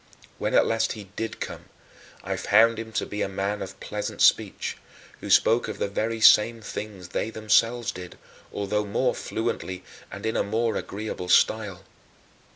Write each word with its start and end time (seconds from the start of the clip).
When 0.39 0.55
at 0.55 0.65
last 0.65 0.93
he 0.93 1.11
did 1.15 1.39
come, 1.39 1.65
I 2.23 2.35
found 2.35 2.79
him 2.79 2.91
to 2.93 3.05
be 3.05 3.21
a 3.21 3.29
man 3.29 3.61
of 3.61 3.79
pleasant 3.79 4.19
speech, 4.19 4.77
who 5.19 5.29
spoke 5.29 5.67
of 5.67 5.77
the 5.77 5.87
very 5.87 6.19
same 6.19 6.59
things 6.59 7.09
they 7.09 7.29
themselves 7.29 7.91
did, 7.91 8.17
although 8.51 8.83
more 8.83 9.13
fluently 9.13 9.83
and 10.11 10.25
in 10.25 10.35
a 10.35 10.41
more 10.43 10.75
agreeable 10.75 11.29
style. 11.29 11.83